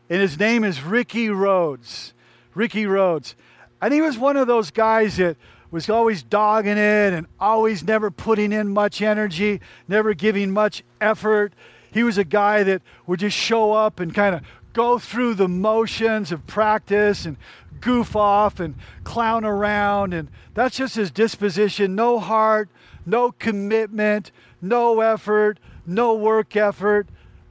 and 0.09 0.21
his 0.21 0.39
name 0.39 0.63
is 0.63 0.81
Ricky 0.85 1.29
Rhodes. 1.29 2.15
Ricky 2.55 2.87
Rhodes. 2.87 3.35
And 3.83 3.93
he 3.93 4.01
was 4.01 4.17
one 4.17 4.37
of 4.37 4.47
those 4.47 4.71
guys 4.71 5.17
that 5.17 5.37
was 5.73 5.91
always 5.91 6.23
dogging 6.23 6.79
it 6.79 7.13
and 7.13 7.27
always 7.41 7.83
never 7.83 8.13
putting 8.13 8.53
in 8.53 8.69
much 8.69 9.03
energy, 9.03 9.61
never 9.89 10.15
giving 10.15 10.53
much 10.53 10.85
effort. 11.01 11.53
He 11.97 12.03
was 12.03 12.19
a 12.19 12.25
guy 12.25 12.63
that 12.63 12.83
would 13.07 13.21
just 13.21 13.35
show 13.35 13.73
up 13.73 14.01
and 14.01 14.15
kind 14.15 14.35
of 14.35 14.43
go 14.75 14.99
through 14.99 15.33
the 15.33 15.49
motions 15.49 16.31
of 16.31 16.47
practice 16.47 17.25
and 17.25 17.39
goof 17.81 18.15
off 18.15 18.61
and 18.61 18.75
clown 19.03 19.47
around. 19.47 20.13
And 20.13 20.29
that's 20.53 20.77
just 20.77 20.97
his 20.97 21.11
disposition 21.11 21.95
no 21.95 22.19
heart, 22.19 22.69
no 23.07 23.33
commitment, 23.33 24.31
no 24.61 25.01
effort, 25.01 25.59
no 25.87 26.13
work 26.13 26.55
effort, 26.55 27.09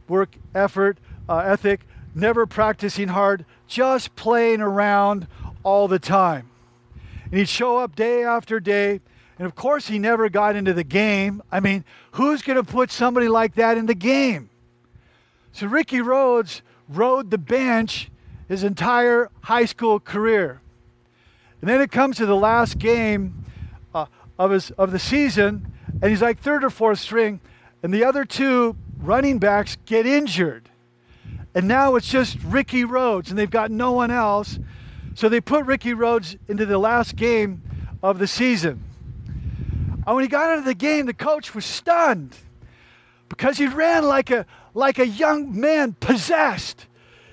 work 0.07 0.35
effort, 0.53 0.99
uh, 1.27 1.37
ethic, 1.37 1.87
never 2.13 2.45
practicing 2.45 3.07
hard, 3.07 3.45
just 3.65 4.15
playing 4.15 4.61
around 4.61 5.25
all 5.63 5.87
the 5.87 5.97
time. 5.97 6.51
And 7.23 7.39
he'd 7.39 7.49
show 7.49 7.79
up 7.79 7.95
day 7.95 8.23
after 8.23 8.59
day. 8.59 9.01
And 9.37 9.45
of 9.45 9.55
course, 9.55 9.87
he 9.87 9.99
never 9.99 10.29
got 10.29 10.55
into 10.55 10.73
the 10.73 10.83
game. 10.83 11.41
I 11.51 11.59
mean, 11.59 11.83
who's 12.11 12.41
going 12.41 12.57
to 12.57 12.63
put 12.63 12.91
somebody 12.91 13.27
like 13.27 13.55
that 13.55 13.77
in 13.77 13.85
the 13.85 13.95
game? 13.95 14.49
So 15.51 15.67
Ricky 15.67 16.01
Rhodes 16.01 16.61
rode 16.87 17.31
the 17.31 17.37
bench 17.37 18.09
his 18.47 18.63
entire 18.63 19.29
high 19.41 19.65
school 19.65 19.99
career. 19.99 20.61
And 21.61 21.69
then 21.69 21.81
it 21.81 21.91
comes 21.91 22.17
to 22.17 22.25
the 22.25 22.35
last 22.35 22.77
game 22.77 23.45
uh, 23.93 24.05
of, 24.37 24.51
his, 24.51 24.71
of 24.71 24.91
the 24.91 24.99
season, 24.99 25.71
and 26.01 26.11
he's 26.11 26.21
like 26.21 26.39
third 26.39 26.63
or 26.63 26.69
fourth 26.69 26.99
string, 26.99 27.39
and 27.81 27.93
the 27.93 28.03
other 28.03 28.25
two 28.25 28.75
running 28.99 29.39
backs 29.39 29.77
get 29.85 30.05
injured. 30.05 30.69
And 31.53 31.67
now 31.67 31.95
it's 31.95 32.09
just 32.09 32.37
Ricky 32.43 32.83
Rhodes, 32.83 33.29
and 33.29 33.39
they've 33.39 33.49
got 33.49 33.71
no 33.71 33.93
one 33.93 34.11
else. 34.11 34.59
So 35.15 35.29
they 35.29 35.39
put 35.39 35.65
Ricky 35.65 35.93
Rhodes 35.93 36.35
into 36.47 36.65
the 36.65 36.77
last 36.77 37.15
game 37.15 37.61
of 38.03 38.19
the 38.19 38.27
season. 38.27 38.83
And 40.05 40.15
when 40.15 40.23
he 40.23 40.27
got 40.27 40.51
into 40.51 40.65
the 40.65 40.73
game, 40.73 41.05
the 41.05 41.13
coach 41.13 41.55
was 41.55 41.65
stunned 41.65 42.35
because 43.29 43.57
he 43.57 43.67
ran 43.67 44.05
like 44.05 44.29
a, 44.29 44.45
like 44.73 44.99
a 44.99 45.07
young 45.07 45.59
man 45.59 45.93
possessed. 45.99 46.87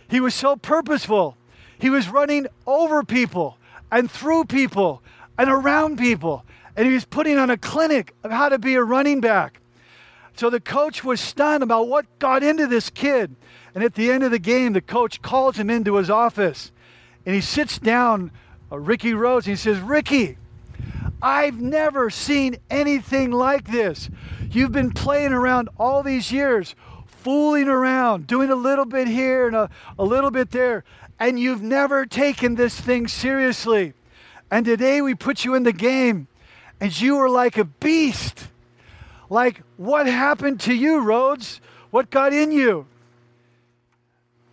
He 0.08 0.20
was 0.20 0.34
so 0.34 0.56
purposeful. 0.56 1.36
He 1.78 1.90
was 1.90 2.08
running 2.08 2.46
over 2.66 3.02
people 3.02 3.58
and 3.90 4.10
through 4.10 4.44
people 4.44 5.02
and 5.38 5.50
around 5.50 5.98
people. 5.98 6.44
And 6.76 6.86
he 6.86 6.94
was 6.94 7.04
putting 7.04 7.36
on 7.36 7.50
a 7.50 7.58
clinic 7.58 8.14
of 8.24 8.30
how 8.30 8.48
to 8.48 8.58
be 8.58 8.74
a 8.74 8.82
running 8.82 9.20
back. 9.20 9.60
So 10.36 10.48
the 10.48 10.60
coach 10.60 11.04
was 11.04 11.20
stunned 11.20 11.62
about 11.62 11.88
what 11.88 12.06
got 12.18 12.42
into 12.42 12.66
this 12.66 12.88
kid. 12.88 13.36
And 13.74 13.84
at 13.84 13.94
the 13.94 14.10
end 14.10 14.24
of 14.24 14.30
the 14.30 14.38
game, 14.38 14.72
the 14.72 14.80
coach 14.80 15.20
calls 15.20 15.56
him 15.56 15.68
into 15.68 15.96
his 15.96 16.08
office 16.08 16.72
and 17.24 17.34
he 17.34 17.40
sits 17.40 17.78
down, 17.78 18.32
uh, 18.70 18.78
Ricky 18.78 19.14
Rhodes, 19.14 19.46
and 19.46 19.56
he 19.56 19.60
says, 19.60 19.78
Ricky, 19.78 20.38
I've 21.22 21.60
never 21.60 22.10
seen 22.10 22.56
anything 22.68 23.30
like 23.30 23.70
this. 23.70 24.10
You've 24.50 24.72
been 24.72 24.90
playing 24.90 25.32
around 25.32 25.68
all 25.78 26.02
these 26.02 26.32
years, 26.32 26.74
fooling 27.06 27.68
around, 27.68 28.26
doing 28.26 28.50
a 28.50 28.56
little 28.56 28.84
bit 28.84 29.06
here 29.06 29.46
and 29.46 29.54
a, 29.54 29.70
a 29.96 30.04
little 30.04 30.32
bit 30.32 30.50
there, 30.50 30.82
and 31.20 31.38
you've 31.38 31.62
never 31.62 32.04
taken 32.04 32.56
this 32.56 32.78
thing 32.78 33.06
seriously. 33.06 33.92
And 34.50 34.66
today 34.66 35.00
we 35.00 35.14
put 35.14 35.44
you 35.44 35.54
in 35.54 35.62
the 35.62 35.72
game, 35.72 36.26
and 36.80 37.00
you 37.00 37.16
are 37.18 37.30
like 37.30 37.56
a 37.56 37.64
beast. 37.64 38.48
Like, 39.30 39.62
what 39.76 40.06
happened 40.06 40.60
to 40.62 40.74
you, 40.74 41.00
Rhodes? 41.00 41.60
What 41.92 42.10
got 42.10 42.32
in 42.32 42.50
you? 42.50 42.86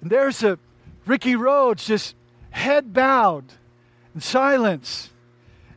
And 0.02 0.12
there's 0.12 0.44
a 0.44 0.60
Ricky 1.08 1.36
Rhodes, 1.36 1.88
just 1.88 2.16
head 2.52 2.94
bowed 2.94 3.46
in 4.14 4.22
silence. 4.22 5.10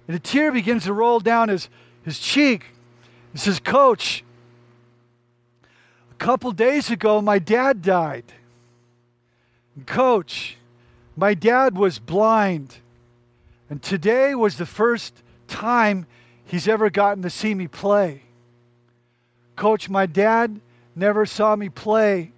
And 0.06 0.16
a 0.16 0.20
tear 0.20 0.52
begins 0.52 0.84
to 0.84 0.92
roll 0.92 1.20
down 1.20 1.48
his, 1.48 1.68
his 2.04 2.18
cheek. 2.18 2.66
He 3.32 3.38
says, 3.38 3.60
Coach, 3.60 4.24
a 6.10 6.14
couple 6.14 6.52
days 6.52 6.90
ago, 6.90 7.20
my 7.22 7.38
dad 7.38 7.82
died. 7.82 8.24
Coach, 9.86 10.56
my 11.16 11.34
dad 11.34 11.76
was 11.76 11.98
blind. 11.98 12.76
And 13.70 13.82
today 13.82 14.34
was 14.34 14.56
the 14.56 14.66
first 14.66 15.22
time 15.48 16.06
he's 16.44 16.68
ever 16.68 16.90
gotten 16.90 17.22
to 17.22 17.30
see 17.30 17.54
me 17.54 17.68
play. 17.68 18.22
Coach, 19.56 19.88
my 19.88 20.06
dad 20.06 20.60
never 20.94 21.24
saw 21.24 21.56
me 21.56 21.68
play 21.68 22.32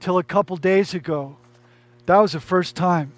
till 0.00 0.18
a 0.18 0.22
couple 0.22 0.56
days 0.56 0.94
ago. 0.94 1.36
That 2.06 2.18
was 2.18 2.32
the 2.32 2.40
first 2.40 2.76
time. 2.76 3.12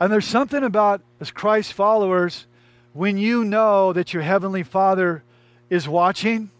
And 0.00 0.12
there's 0.12 0.26
something 0.26 0.64
about, 0.64 1.02
as 1.20 1.30
Christ 1.30 1.72
followers, 1.72 2.46
when 2.94 3.18
you 3.18 3.44
know 3.44 3.92
that 3.92 4.14
your 4.14 4.22
Heavenly 4.22 4.62
Father 4.62 5.22
is 5.68 5.88
watching, 5.88 6.50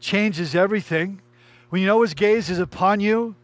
changes 0.00 0.54
everything. 0.54 1.20
When 1.68 1.82
you 1.82 1.86
know 1.88 2.00
His 2.02 2.14
gaze 2.14 2.48
is 2.48 2.60
upon 2.60 3.00
you, 3.00 3.34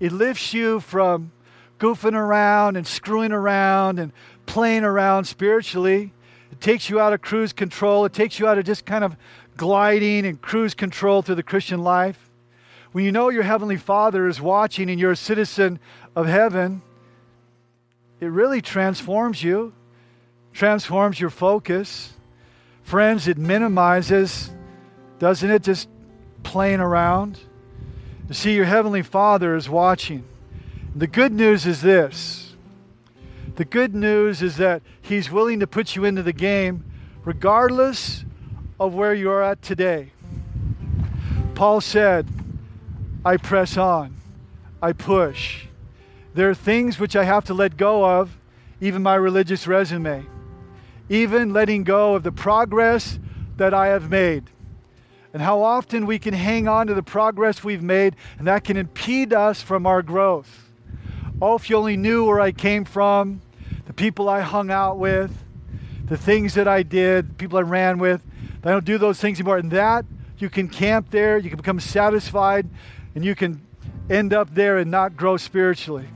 it 0.00 0.10
lifts 0.10 0.52
you 0.52 0.80
from 0.80 1.30
goofing 1.78 2.14
around 2.14 2.76
and 2.76 2.84
screwing 2.86 3.30
around 3.30 4.00
and 4.00 4.12
playing 4.46 4.82
around 4.82 5.24
spiritually. 5.24 6.12
It 6.50 6.60
takes 6.60 6.90
you 6.90 6.98
out 6.98 7.12
of 7.12 7.22
cruise 7.22 7.52
control. 7.52 8.04
It 8.04 8.12
takes 8.12 8.40
you 8.40 8.48
out 8.48 8.58
of 8.58 8.64
just 8.64 8.84
kind 8.84 9.04
of 9.04 9.16
gliding 9.56 10.26
and 10.26 10.40
cruise 10.40 10.74
control 10.74 11.22
through 11.22 11.36
the 11.36 11.42
Christian 11.44 11.82
life. 11.82 12.30
When 12.90 13.04
you 13.04 13.12
know 13.12 13.28
your 13.28 13.44
Heavenly 13.44 13.76
Father 13.76 14.26
is 14.26 14.40
watching 14.40 14.90
and 14.90 14.98
you're 14.98 15.12
a 15.12 15.16
citizen 15.16 15.78
of 16.16 16.26
heaven, 16.26 16.82
it 18.20 18.26
really 18.26 18.60
transforms 18.60 19.42
you, 19.42 19.72
transforms 20.54 21.20
your 21.20 21.30
focus. 21.30 22.14
Friends, 22.82 23.28
it 23.28 23.36
minimizes, 23.36 24.50
doesn't 25.18 25.50
it? 25.50 25.62
Just 25.62 25.88
playing 26.42 26.80
around. 26.80 27.40
You 28.28 28.34
see, 28.34 28.54
your 28.54 28.64
Heavenly 28.64 29.02
Father 29.02 29.54
is 29.54 29.68
watching. 29.68 30.24
The 30.94 31.06
good 31.06 31.32
news 31.32 31.66
is 31.66 31.82
this 31.82 32.54
the 33.56 33.64
good 33.64 33.94
news 33.94 34.42
is 34.42 34.56
that 34.56 34.82
He's 35.02 35.30
willing 35.30 35.60
to 35.60 35.66
put 35.66 35.94
you 35.94 36.04
into 36.04 36.22
the 36.22 36.32
game 36.32 36.84
regardless 37.24 38.24
of 38.80 38.94
where 38.94 39.14
you're 39.14 39.42
at 39.42 39.62
today. 39.62 40.12
Paul 41.54 41.80
said, 41.80 42.26
I 43.24 43.36
press 43.36 43.76
on, 43.76 44.16
I 44.82 44.92
push. 44.92 45.66
There 46.34 46.50
are 46.50 46.54
things 46.54 46.98
which 46.98 47.14
I 47.14 47.24
have 47.24 47.44
to 47.44 47.54
let 47.54 47.76
go 47.76 48.04
of, 48.04 48.36
even 48.80 49.02
my 49.02 49.14
religious 49.14 49.66
resume, 49.66 50.26
even 51.08 51.52
letting 51.52 51.84
go 51.84 52.14
of 52.14 52.22
the 52.22 52.32
progress 52.32 53.18
that 53.56 53.74
I 53.74 53.88
have 53.88 54.10
made. 54.10 54.44
And 55.32 55.42
how 55.42 55.62
often 55.62 56.06
we 56.06 56.18
can 56.18 56.32
hang 56.32 56.68
on 56.68 56.86
to 56.86 56.94
the 56.94 57.02
progress 57.02 57.64
we've 57.64 57.82
made, 57.82 58.14
and 58.38 58.46
that 58.46 58.64
can 58.64 58.76
impede 58.76 59.32
us 59.32 59.60
from 59.60 59.86
our 59.86 60.00
growth. 60.00 60.70
Oh, 61.42 61.56
if 61.56 61.68
you 61.68 61.76
only 61.76 61.96
knew 61.96 62.24
where 62.24 62.40
I 62.40 62.52
came 62.52 62.84
from, 62.84 63.42
the 63.86 63.92
people 63.92 64.28
I 64.28 64.40
hung 64.40 64.70
out 64.70 64.98
with, 64.98 65.36
the 66.04 66.16
things 66.16 66.54
that 66.54 66.68
I 66.68 66.82
did, 66.82 67.36
people 67.36 67.58
I 67.58 67.62
ran 67.62 67.98
with. 67.98 68.22
I 68.62 68.70
don't 68.70 68.84
do 68.84 68.96
those 68.96 69.20
things 69.20 69.38
anymore. 69.38 69.58
And 69.58 69.70
that, 69.72 70.06
you 70.38 70.48
can 70.48 70.68
camp 70.68 71.10
there, 71.10 71.36
you 71.36 71.50
can 71.50 71.58
become 71.58 71.80
satisfied, 71.80 72.68
and 73.14 73.24
you 73.24 73.34
can 73.34 73.60
end 74.08 74.32
up 74.32 74.54
there 74.54 74.78
and 74.78 74.90
not 74.90 75.16
grow 75.16 75.36
spiritually. 75.36 76.08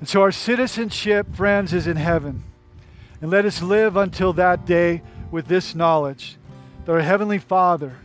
And 0.00 0.08
so 0.08 0.22
our 0.22 0.32
citizenship, 0.32 1.34
friends, 1.34 1.72
is 1.72 1.86
in 1.86 1.96
heaven. 1.96 2.44
And 3.20 3.30
let 3.30 3.44
us 3.44 3.62
live 3.62 3.96
until 3.96 4.32
that 4.34 4.66
day 4.66 5.02
with 5.30 5.46
this 5.46 5.74
knowledge 5.74 6.36
that 6.84 6.92
our 6.92 7.00
Heavenly 7.00 7.38
Father 7.38 7.96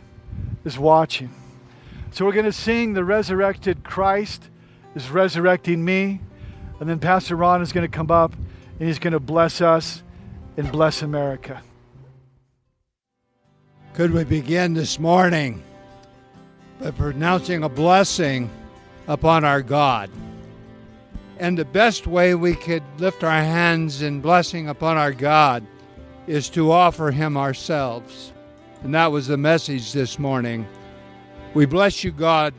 is 0.64 0.78
watching. 0.78 1.30
So 2.12 2.24
we're 2.24 2.32
going 2.32 2.44
to 2.44 2.52
sing 2.52 2.92
the 2.92 3.04
resurrected 3.04 3.84
Christ 3.84 4.48
is 4.94 5.10
resurrecting 5.10 5.84
me. 5.84 6.20
And 6.80 6.88
then 6.88 6.98
Pastor 6.98 7.36
Ron 7.36 7.62
is 7.62 7.72
going 7.72 7.88
to 7.88 7.96
come 7.96 8.10
up 8.10 8.34
and 8.78 8.88
he's 8.88 8.98
going 8.98 9.12
to 9.12 9.20
bless 9.20 9.60
us 9.60 10.02
and 10.56 10.70
bless 10.70 11.02
America. 11.02 11.62
Could 13.94 14.12
we 14.12 14.24
begin 14.24 14.74
this 14.74 14.98
morning 14.98 15.62
by 16.80 16.90
pronouncing 16.90 17.62
a 17.62 17.68
blessing 17.68 18.50
upon 19.06 19.44
our 19.44 19.62
God? 19.62 20.10
And 21.42 21.58
the 21.58 21.64
best 21.64 22.06
way 22.06 22.36
we 22.36 22.54
could 22.54 22.84
lift 22.98 23.24
our 23.24 23.42
hands 23.42 24.00
in 24.00 24.20
blessing 24.20 24.68
upon 24.68 24.96
our 24.96 25.10
God 25.10 25.66
is 26.28 26.48
to 26.50 26.70
offer 26.70 27.10
Him 27.10 27.36
ourselves. 27.36 28.32
And 28.84 28.94
that 28.94 29.10
was 29.10 29.26
the 29.26 29.36
message 29.36 29.92
this 29.92 30.20
morning. 30.20 30.68
We 31.52 31.66
bless 31.66 32.04
you, 32.04 32.12
God, 32.12 32.54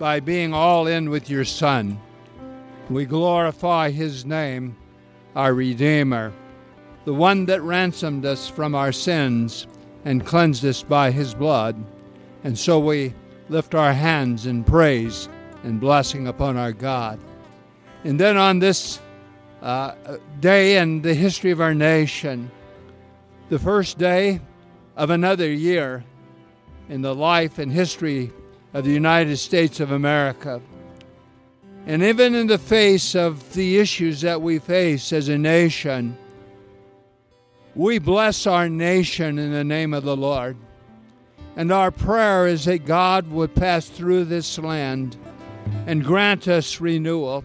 by 0.00 0.18
being 0.18 0.52
all 0.52 0.88
in 0.88 1.08
with 1.08 1.30
your 1.30 1.44
Son. 1.44 2.00
We 2.90 3.04
glorify 3.04 3.92
His 3.92 4.26
name, 4.26 4.76
our 5.36 5.54
Redeemer, 5.54 6.32
the 7.04 7.14
one 7.14 7.46
that 7.46 7.62
ransomed 7.62 8.26
us 8.26 8.48
from 8.48 8.74
our 8.74 8.90
sins 8.90 9.68
and 10.04 10.26
cleansed 10.26 10.64
us 10.64 10.82
by 10.82 11.12
His 11.12 11.32
blood. 11.32 11.76
And 12.42 12.58
so 12.58 12.80
we 12.80 13.14
lift 13.48 13.76
our 13.76 13.92
hands 13.92 14.46
in 14.46 14.64
praise 14.64 15.28
and 15.62 15.78
blessing 15.80 16.26
upon 16.26 16.56
our 16.56 16.72
God. 16.72 17.20
And 18.04 18.20
then 18.20 18.36
on 18.36 18.58
this 18.58 19.00
uh, 19.62 19.94
day 20.40 20.78
in 20.78 21.02
the 21.02 21.14
history 21.14 21.50
of 21.50 21.60
our 21.60 21.74
nation, 21.74 22.50
the 23.48 23.58
first 23.58 23.98
day 23.98 24.40
of 24.96 25.10
another 25.10 25.50
year 25.50 26.04
in 26.88 27.02
the 27.02 27.14
life 27.14 27.58
and 27.58 27.72
history 27.72 28.32
of 28.74 28.84
the 28.84 28.92
United 28.92 29.36
States 29.38 29.80
of 29.80 29.90
America. 29.90 30.60
And 31.86 32.02
even 32.02 32.34
in 32.34 32.46
the 32.46 32.58
face 32.58 33.14
of 33.14 33.52
the 33.54 33.78
issues 33.78 34.20
that 34.22 34.42
we 34.42 34.58
face 34.58 35.12
as 35.12 35.28
a 35.28 35.38
nation, 35.38 36.16
we 37.74 37.98
bless 37.98 38.46
our 38.46 38.68
nation 38.68 39.38
in 39.38 39.52
the 39.52 39.64
name 39.64 39.94
of 39.94 40.02
the 40.02 40.16
Lord. 40.16 40.56
And 41.56 41.72
our 41.72 41.90
prayer 41.90 42.46
is 42.46 42.64
that 42.64 42.84
God 42.84 43.30
would 43.30 43.54
pass 43.54 43.88
through 43.88 44.24
this 44.24 44.58
land 44.58 45.16
and 45.86 46.04
grant 46.04 46.48
us 46.48 46.80
renewal, 46.80 47.44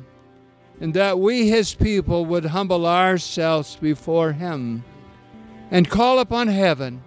and 0.82 0.96
that 0.96 1.20
we, 1.20 1.48
His 1.48 1.74
people, 1.76 2.26
would 2.26 2.46
humble 2.46 2.86
ourselves 2.86 3.78
before 3.80 4.34
Him 4.34 4.84
and 5.70 5.90
call 5.90 6.20
upon 6.20 6.48
heaven, 6.48 7.02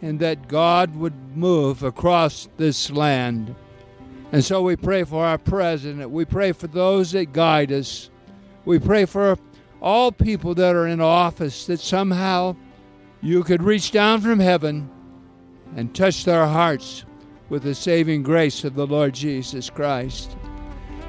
and 0.00 0.20
that 0.20 0.46
God 0.46 0.94
would 0.94 1.36
move 1.36 1.82
across 1.82 2.48
this 2.58 2.90
land. 2.90 3.56
And 4.30 4.44
so 4.44 4.62
we 4.62 4.76
pray 4.76 5.02
for 5.04 5.24
our 5.24 5.38
president. 5.38 6.10
We 6.10 6.26
pray 6.26 6.52
for 6.52 6.68
those 6.68 7.12
that 7.12 7.32
guide 7.32 7.72
us. 7.72 8.10
We 8.64 8.78
pray 8.78 9.06
for 9.06 9.36
all 9.80 10.12
people 10.12 10.54
that 10.54 10.76
are 10.76 10.86
in 10.86 11.00
office 11.00 11.66
that 11.66 11.80
somehow 11.80 12.56
you 13.22 13.42
could 13.42 13.62
reach 13.62 13.90
down 13.90 14.20
from 14.20 14.38
heaven 14.38 14.90
and 15.74 15.94
touch 15.94 16.24
their 16.24 16.46
hearts 16.46 17.04
with 17.48 17.62
the 17.62 17.74
saving 17.74 18.22
grace 18.22 18.64
of 18.64 18.74
the 18.74 18.86
Lord 18.86 19.14
Jesus 19.14 19.70
Christ. 19.70 20.36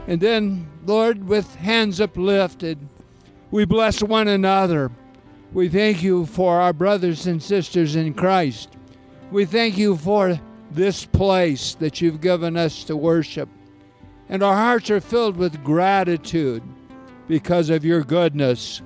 And 0.07 0.19
then, 0.19 0.67
Lord, 0.89 1.27
with 1.27 1.55
hands 1.55 2.01
uplifted, 2.01 2.77
we 3.51 3.63
bless 3.63 4.03
one 4.03 4.27
another 4.27 4.91
we 5.51 5.67
thank 5.67 6.03
you 6.03 6.27
for 6.27 6.61
our 6.61 6.73
brothers 6.73 7.25
and 7.25 7.41
sisters 7.41 7.95
in 7.95 8.13
Christ. 8.13 8.69
We 9.31 9.45
thank 9.45 9.79
you 9.79 9.97
for 9.97 10.39
this 10.69 11.05
place 11.05 11.73
that 11.75 12.01
you've 12.01 12.21
given 12.21 12.55
us 12.55 12.83
to 12.83 12.95
worship. 12.95 13.49
And 14.27 14.43
our 14.43 14.53
hearts 14.53 14.91
are 14.91 15.01
filled 15.01 15.37
with 15.37 15.63
gratitude 15.63 16.61
because 17.27 17.71
of 17.71 17.83
your 17.83 18.03
goodness. 18.03 18.83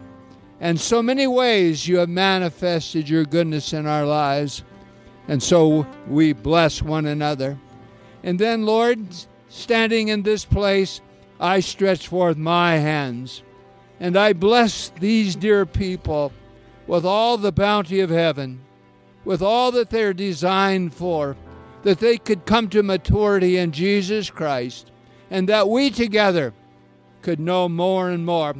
And 0.61 0.79
so 0.79 1.03
many 1.03 1.27
ways 1.27 1.85
you 1.85 1.97
have 1.97 2.07
manifested 2.07 3.09
your 3.09 3.25
goodness 3.25 3.73
in 3.73 3.85
our 3.85 4.05
lives. 4.05 4.63
And 5.27 5.43
so 5.43 5.85
we 6.07 6.31
bless 6.31 6.81
one 6.81 7.07
another. 7.07 7.57
And 8.23 8.39
then, 8.39 8.65
Lord, 8.65 9.05
standing 9.49 10.07
in 10.07 10.23
this 10.23 10.45
place, 10.45 11.01
I 11.43 11.59
stretch 11.59 12.07
forth 12.07 12.37
my 12.37 12.77
hands 12.77 13.43
and 13.99 14.15
I 14.15 14.31
bless 14.31 14.89
these 14.89 15.35
dear 15.35 15.65
people 15.65 16.31
with 16.87 17.05
all 17.05 17.37
the 17.37 17.51
bounty 17.51 17.99
of 17.99 18.09
heaven, 18.09 18.61
with 19.25 19.41
all 19.41 19.71
that 19.73 19.89
they're 19.89 20.13
designed 20.13 20.93
for, 20.93 21.35
that 21.83 21.99
they 21.99 22.17
could 22.17 22.45
come 22.45 22.69
to 22.69 22.81
maturity 22.81 23.57
in 23.57 23.73
Jesus 23.73 24.29
Christ, 24.29 24.89
and 25.29 25.49
that 25.49 25.67
we 25.67 25.89
together 25.89 26.53
could 27.21 27.41
know 27.41 27.67
more 27.67 28.09
and 28.09 28.25
more 28.25 28.55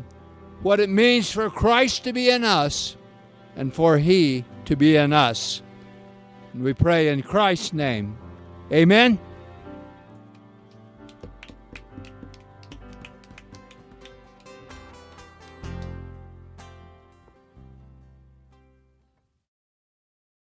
what 0.62 0.82
it 0.82 0.90
means 0.90 1.32
for 1.32 1.50
Christ 1.50 2.04
to 2.04 2.14
be 2.14 2.30
in 2.30 2.44
us 2.44 2.98
and 3.56 3.74
for 3.74 3.98
He 3.98 4.44
to 4.66 4.76
be 4.76 4.98
in 4.98 5.14
us. 5.14 5.62
And 6.54 6.64
we 6.64 6.74
pray 6.74 7.10
in 7.10 7.22
Christ's 7.22 7.72
name. 7.72 8.18
Amen. 8.72 9.20